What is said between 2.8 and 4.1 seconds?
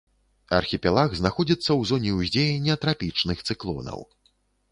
трапічных цыклонаў.